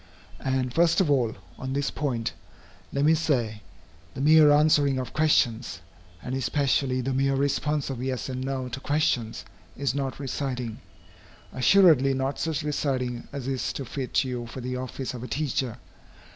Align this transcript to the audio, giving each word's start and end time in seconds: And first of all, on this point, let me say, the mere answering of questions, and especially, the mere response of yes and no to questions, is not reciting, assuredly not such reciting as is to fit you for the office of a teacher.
And 0.39 0.73
first 0.73 0.99
of 0.99 1.11
all, 1.11 1.35
on 1.59 1.73
this 1.73 1.91
point, 1.91 2.33
let 2.91 3.05
me 3.05 3.13
say, 3.13 3.61
the 4.15 4.21
mere 4.21 4.49
answering 4.51 4.97
of 4.97 5.13
questions, 5.13 5.79
and 6.23 6.33
especially, 6.33 7.01
the 7.01 7.13
mere 7.13 7.35
response 7.35 7.91
of 7.91 8.01
yes 8.01 8.27
and 8.27 8.43
no 8.43 8.67
to 8.69 8.79
questions, 8.79 9.45
is 9.77 9.93
not 9.93 10.19
reciting, 10.19 10.79
assuredly 11.53 12.15
not 12.15 12.39
such 12.39 12.63
reciting 12.63 13.27
as 13.31 13.47
is 13.47 13.71
to 13.73 13.85
fit 13.85 14.23
you 14.23 14.47
for 14.47 14.59
the 14.59 14.75
office 14.75 15.13
of 15.13 15.21
a 15.21 15.27
teacher. 15.27 15.77